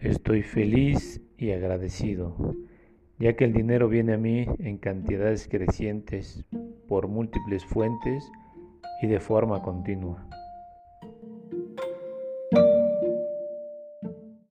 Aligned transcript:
Estoy 0.00 0.42
feliz 0.42 1.20
y 1.36 1.50
agradecido, 1.50 2.54
ya 3.18 3.34
que 3.34 3.44
el 3.44 3.52
dinero 3.52 3.88
viene 3.88 4.14
a 4.14 4.16
mí 4.16 4.46
en 4.60 4.78
cantidades 4.78 5.48
crecientes 5.48 6.44
por 6.86 7.08
múltiples 7.08 7.64
fuentes 7.64 8.24
y 9.02 9.08
de 9.08 9.18
forma 9.18 9.60
continua. 9.60 10.24